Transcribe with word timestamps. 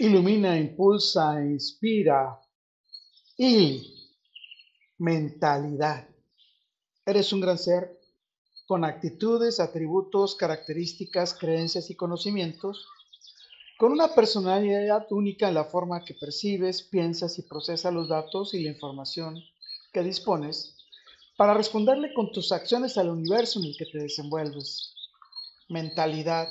ilumina, 0.00 0.56
impulsa, 0.56 1.44
inspira 1.44 2.40
y 3.36 3.82
mentalidad. 4.96 6.08
Eres 7.04 7.30
un 7.34 7.42
gran 7.42 7.58
ser 7.58 8.00
con 8.66 8.86
actitudes, 8.86 9.60
atributos, 9.60 10.36
características, 10.36 11.34
creencias 11.34 11.90
y 11.90 11.96
conocimientos, 11.96 12.86
con 13.76 13.92
una 13.92 14.14
personalidad 14.14 15.06
única 15.10 15.48
en 15.48 15.54
la 15.54 15.64
forma 15.64 16.02
que 16.02 16.14
percibes, 16.14 16.82
piensas 16.82 17.38
y 17.38 17.42
procesas 17.42 17.92
los 17.92 18.08
datos 18.08 18.54
y 18.54 18.62
la 18.62 18.70
información 18.70 19.38
que 19.92 20.02
dispones 20.02 20.76
para 21.36 21.52
responderle 21.52 22.14
con 22.14 22.32
tus 22.32 22.52
acciones 22.52 22.96
al 22.96 23.10
universo 23.10 23.58
en 23.58 23.66
el 23.66 23.76
que 23.76 23.84
te 23.84 23.98
desenvuelves. 23.98 24.94
Mentalidad 25.68 26.48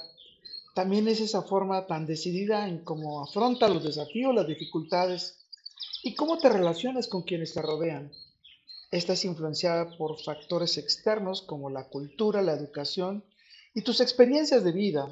también 0.79 1.09
es 1.09 1.19
esa 1.19 1.41
forma 1.41 1.87
tan 1.87 2.05
decidida 2.05 2.65
en 2.69 2.85
cómo 2.85 3.21
afronta 3.21 3.67
los 3.67 3.83
desafíos, 3.83 4.33
las 4.33 4.47
dificultades 4.47 5.39
y 6.03 6.15
cómo 6.15 6.37
te 6.37 6.47
relacionas 6.47 7.09
con 7.09 7.23
quienes 7.23 7.53
te 7.53 7.61
rodean. 7.61 8.13
Esta 8.89 9.11
es 9.11 9.25
influenciada 9.25 9.97
por 9.97 10.17
factores 10.23 10.77
externos 10.77 11.41
como 11.41 11.69
la 11.69 11.89
cultura, 11.89 12.41
la 12.41 12.53
educación 12.53 13.25
y 13.73 13.81
tus 13.81 13.99
experiencias 13.99 14.63
de 14.63 14.71
vida. 14.71 15.11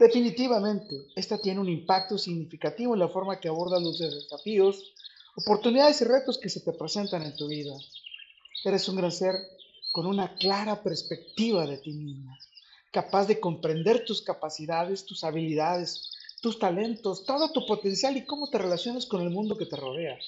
Definitivamente, 0.00 0.96
esta 1.14 1.38
tiene 1.38 1.60
un 1.60 1.68
impacto 1.68 2.18
significativo 2.18 2.94
en 2.94 2.98
la 2.98 3.08
forma 3.08 3.38
que 3.38 3.46
abordas 3.46 3.80
los 3.80 4.00
desafíos, 4.00 4.94
oportunidades 5.36 6.00
y 6.00 6.06
retos 6.06 6.38
que 6.38 6.48
se 6.48 6.58
te 6.58 6.72
presentan 6.72 7.22
en 7.22 7.36
tu 7.36 7.46
vida. 7.46 7.76
Eres 8.64 8.88
un 8.88 8.96
gran 8.96 9.12
ser 9.12 9.36
con 9.92 10.06
una 10.06 10.34
clara 10.34 10.82
perspectiva 10.82 11.68
de 11.68 11.78
ti 11.78 11.92
mismo 11.92 12.36
capaz 12.92 13.26
de 13.26 13.40
comprender 13.40 14.04
tus 14.04 14.20
capacidades, 14.20 15.06
tus 15.06 15.24
habilidades, 15.24 16.12
tus 16.42 16.58
talentos, 16.58 17.24
todo 17.24 17.50
tu 17.50 17.66
potencial 17.66 18.16
y 18.16 18.26
cómo 18.26 18.50
te 18.50 18.58
relacionas 18.58 19.06
con 19.06 19.22
el 19.22 19.30
mundo 19.30 19.56
que 19.56 19.66
te 19.66 19.76
rodea. 19.76 20.18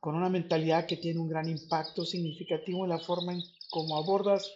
Con 0.00 0.16
una 0.16 0.28
mentalidad 0.28 0.86
que 0.86 0.96
tiene 0.96 1.20
un 1.20 1.28
gran 1.28 1.48
impacto 1.48 2.04
significativo 2.04 2.84
en 2.84 2.90
la 2.90 2.98
forma 2.98 3.32
en 3.32 3.42
cómo 3.70 3.96
abordas 3.96 4.52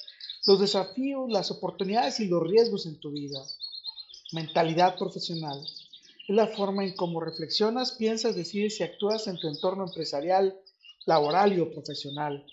los 0.47 0.59
desafíos, 0.59 1.31
las 1.31 1.51
oportunidades 1.51 2.19
y 2.19 2.27
los 2.27 2.43
riesgos 2.43 2.87
en 2.87 2.99
tu 2.99 3.13
vida. 3.13 3.41
Mentalidad 4.33 4.97
profesional 4.99 5.61
es 6.29 6.35
la 6.35 6.49
forma 6.49 6.85
en 6.85 6.95
cómo 6.97 7.21
reflexionas, 7.21 7.93
piensas, 7.93 8.35
decides 8.35 8.81
y 8.81 8.83
actúas 8.83 9.29
en 9.29 9.39
tu 9.39 9.49
entorno 9.49 9.85
empresarial, 9.85 10.59
laboral 11.07 11.59
o 11.61 11.71
profesional 11.71 12.45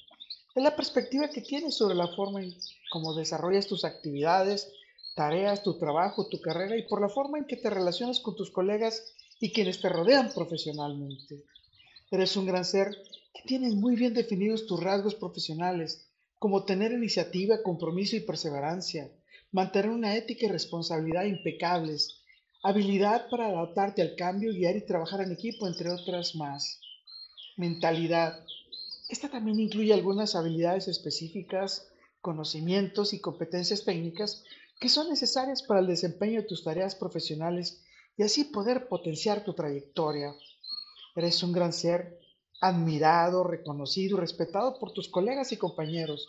es 0.57 0.63
la 0.63 0.75
perspectiva 0.75 1.29
que 1.29 1.41
tienes 1.41 1.77
sobre 1.77 1.93
la 1.93 2.07
forma 2.07 2.41
en 2.41 2.51
cómo 2.89 3.13
desarrollas 3.13 3.67
tus 3.67 3.85
actividades, 3.85 4.71
tareas, 5.15 5.63
tu 5.63 5.77
trabajo, 5.77 6.27
tu 6.27 6.39
carrera 6.39 6.77
y 6.77 6.87
por 6.87 7.01
la 7.01 7.09
forma 7.09 7.37
en 7.37 7.45
que 7.45 7.57
te 7.57 7.69
relacionas 7.69 8.19
con 8.19 8.35
tus 8.35 8.51
colegas 8.51 9.13
y 9.39 9.51
quienes 9.51 9.81
te 9.81 9.89
rodean 9.89 10.31
profesionalmente. 10.33 11.43
Eres 12.11 12.35
un 12.37 12.45
gran 12.45 12.65
ser 12.65 12.95
que 13.33 13.41
tienes 13.47 13.73
muy 13.75 13.95
bien 13.95 14.13
definidos 14.13 14.65
tus 14.65 14.81
rasgos 14.81 15.15
profesionales, 15.15 16.07
como 16.39 16.65
tener 16.65 16.91
iniciativa, 16.91 17.63
compromiso 17.63 18.15
y 18.15 18.21
perseverancia, 18.21 19.11
mantener 19.51 19.89
una 19.89 20.15
ética 20.15 20.45
y 20.45 20.49
responsabilidad 20.49 21.25
impecables, 21.25 22.21
habilidad 22.63 23.27
para 23.29 23.47
adaptarte 23.47 24.01
al 24.01 24.15
cambio, 24.15 24.53
guiar 24.53 24.75
y 24.75 24.85
trabajar 24.85 25.21
en 25.21 25.31
equipo, 25.31 25.67
entre 25.67 25.89
otras 25.89 26.35
más. 26.35 26.79
Mentalidad, 27.55 28.45
esta 29.09 29.29
también 29.29 29.59
incluye 29.59 29.93
algunas 29.93 30.35
habilidades 30.35 30.87
específicas, 30.87 31.87
conocimientos 32.21 33.13
y 33.13 33.21
competencias 33.21 33.83
técnicas 33.83 34.43
que 34.79 34.89
son 34.89 35.09
necesarias 35.09 35.63
para 35.63 35.79
el 35.79 35.87
desempeño 35.87 36.41
de 36.41 36.47
tus 36.47 36.63
tareas 36.63 36.95
profesionales 36.95 37.83
y 38.17 38.23
así 38.23 38.45
poder 38.45 38.87
potenciar 38.87 39.43
tu 39.43 39.53
trayectoria. 39.53 40.35
Eres 41.15 41.41
un 41.43 41.51
gran 41.51 41.73
ser, 41.73 42.19
admirado, 42.61 43.43
reconocido 43.43 44.17
y 44.17 44.21
respetado 44.21 44.79
por 44.79 44.91
tus 44.93 45.09
colegas 45.09 45.51
y 45.51 45.57
compañeros, 45.57 46.27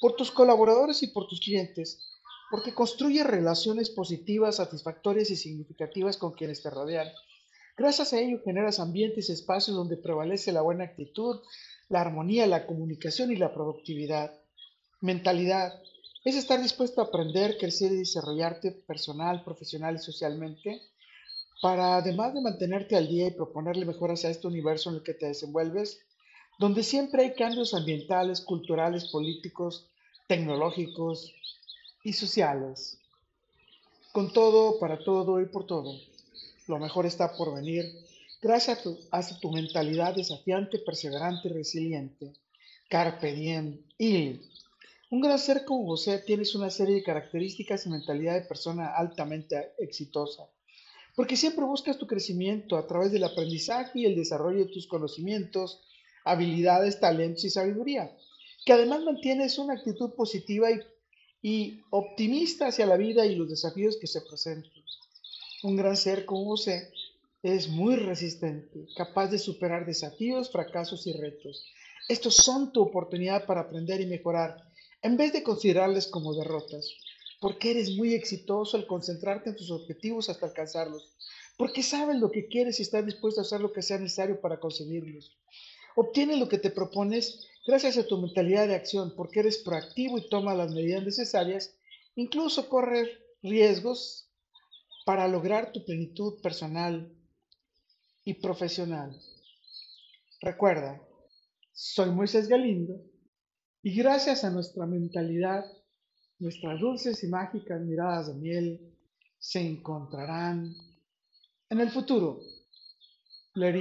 por 0.00 0.16
tus 0.16 0.30
colaboradores 0.30 1.02
y 1.02 1.08
por 1.08 1.28
tus 1.28 1.40
clientes, 1.40 2.18
porque 2.50 2.74
construye 2.74 3.24
relaciones 3.24 3.90
positivas, 3.90 4.56
satisfactorias 4.56 5.30
y 5.30 5.36
significativas 5.36 6.16
con 6.16 6.32
quienes 6.32 6.62
te 6.62 6.70
rodean. 6.70 7.08
Gracias 7.76 8.12
a 8.12 8.18
ello 8.18 8.40
generas 8.44 8.80
ambientes 8.80 9.28
y 9.28 9.32
espacios 9.32 9.76
donde 9.76 9.96
prevalece 9.96 10.52
la 10.52 10.62
buena 10.62 10.84
actitud, 10.84 11.40
la 11.88 12.00
armonía, 12.00 12.46
la 12.46 12.66
comunicación 12.66 13.30
y 13.30 13.36
la 13.36 13.52
productividad. 13.52 14.32
Mentalidad 15.00 15.80
es 16.24 16.36
estar 16.36 16.60
dispuesto 16.60 17.00
a 17.00 17.04
aprender, 17.04 17.58
crecer 17.58 17.92
y 17.92 17.98
desarrollarte 17.98 18.72
personal, 18.72 19.44
profesional 19.44 19.96
y 19.96 19.98
socialmente 19.98 20.82
para 21.60 21.96
además 21.96 22.34
de 22.34 22.40
mantenerte 22.40 22.96
al 22.96 23.08
día 23.08 23.26
y 23.26 23.32
proponerle 23.32 23.84
mejoras 23.84 24.24
a 24.24 24.30
este 24.30 24.46
universo 24.46 24.90
en 24.90 24.96
el 24.96 25.02
que 25.02 25.14
te 25.14 25.26
desenvuelves, 25.26 26.00
donde 26.58 26.84
siempre 26.84 27.22
hay 27.22 27.34
cambios 27.34 27.74
ambientales, 27.74 28.40
culturales, 28.40 29.08
políticos, 29.08 29.88
tecnológicos 30.28 31.34
y 32.04 32.12
sociales. 32.12 32.98
Con 34.12 34.32
todo, 34.32 34.78
para 34.78 34.98
todo 34.98 35.40
y 35.40 35.46
por 35.46 35.66
todo, 35.66 35.98
lo 36.68 36.78
mejor 36.78 37.06
está 37.06 37.36
por 37.36 37.54
venir 37.54 37.86
Gracias 38.40 38.86
a 39.10 39.40
tu, 39.40 39.50
mentalidad 39.50 40.14
desafiante, 40.14 40.78
perseverante 40.78 41.48
y 41.48 41.52
resiliente. 41.52 42.32
Carpe 42.88 43.34
diem, 43.34 43.82
il. 43.98 44.48
Un 45.10 45.22
gran 45.22 45.38
ser 45.38 45.64
como 45.64 45.86
José 45.86 46.18
tienes 46.18 46.54
una 46.54 46.68
serie 46.68 46.96
de 46.96 47.02
características 47.02 47.86
y 47.86 47.88
mentalidad 47.88 48.34
de 48.34 48.46
persona 48.46 48.94
altamente 48.94 49.72
exitosa, 49.78 50.50
porque 51.16 51.34
siempre 51.34 51.64
buscas 51.64 51.96
tu 51.96 52.06
crecimiento 52.06 52.76
a 52.76 52.86
través 52.86 53.10
del 53.10 53.24
aprendizaje 53.24 54.00
y 54.00 54.04
el 54.04 54.14
desarrollo 54.14 54.66
de 54.66 54.70
tus 54.70 54.86
conocimientos, 54.86 55.80
habilidades, 56.26 57.00
talentos 57.00 57.42
y 57.44 57.50
sabiduría, 57.50 58.14
que 58.66 58.74
además 58.74 59.02
mantienes 59.02 59.58
una 59.58 59.74
actitud 59.74 60.12
positiva 60.12 60.68
y, 61.40 61.80
optimista 61.88 62.66
hacia 62.66 62.84
la 62.84 62.98
vida 62.98 63.24
y 63.24 63.34
los 63.34 63.48
desafíos 63.48 63.96
que 63.98 64.06
se 64.06 64.20
presentan. 64.20 64.70
Un 65.62 65.76
gran 65.76 65.96
ser 65.96 66.26
como 66.26 66.44
José 66.50 66.92
es 67.42 67.68
muy 67.68 67.96
resistente, 67.96 68.86
capaz 68.94 69.28
de 69.28 69.38
superar 69.38 69.86
desafíos, 69.86 70.50
fracasos 70.50 71.06
y 71.06 71.14
retos. 71.14 71.64
Estos 72.08 72.36
son 72.36 72.72
tu 72.72 72.82
oportunidad 72.82 73.46
para 73.46 73.62
aprender 73.62 74.02
y 74.02 74.06
mejorar, 74.06 74.67
en 75.02 75.16
vez 75.16 75.32
de 75.32 75.42
considerarles 75.42 76.08
como 76.08 76.34
derrotas, 76.34 76.92
porque 77.40 77.70
eres 77.70 77.96
muy 77.96 78.14
exitoso 78.14 78.76
al 78.76 78.86
concentrarte 78.86 79.50
en 79.50 79.56
tus 79.56 79.70
objetivos 79.70 80.28
hasta 80.28 80.46
alcanzarlos, 80.46 81.16
porque 81.56 81.82
sabes 81.82 82.16
lo 82.16 82.30
que 82.30 82.48
quieres 82.48 82.78
y 82.78 82.82
estás 82.82 83.06
dispuesto 83.06 83.40
a 83.40 83.44
hacer 83.44 83.60
lo 83.60 83.72
que 83.72 83.82
sea 83.82 83.98
necesario 83.98 84.40
para 84.40 84.58
conseguirlos. 84.58 85.36
Obtienes 85.96 86.38
lo 86.38 86.48
que 86.48 86.58
te 86.58 86.70
propones 86.70 87.46
gracias 87.66 87.96
a 87.98 88.06
tu 88.06 88.20
mentalidad 88.20 88.66
de 88.66 88.74
acción, 88.74 89.14
porque 89.16 89.40
eres 89.40 89.58
proactivo 89.58 90.18
y 90.18 90.28
tomas 90.28 90.56
las 90.56 90.72
medidas 90.72 91.04
necesarias, 91.04 91.74
incluso 92.16 92.68
correr 92.68 93.24
riesgos 93.42 94.28
para 95.04 95.28
lograr 95.28 95.72
tu 95.72 95.84
plenitud 95.84 96.40
personal 96.40 97.12
y 98.24 98.34
profesional. 98.34 99.20
Recuerda, 100.40 101.00
soy 101.72 102.10
Moisés 102.10 102.48
Galindo 102.48 103.00
y 103.82 103.94
gracias 103.94 104.44
a 104.44 104.50
nuestra 104.50 104.86
mentalidad, 104.86 105.64
nuestras 106.38 106.80
dulces 106.80 107.22
y 107.24 107.28
mágicas 107.28 107.80
miradas 107.80 108.28
de 108.28 108.34
miel 108.34 108.94
se 109.38 109.60
encontrarán 109.60 110.74
en 111.70 111.80
el 111.80 111.90
futuro. 111.90 112.40
Let 113.54 113.74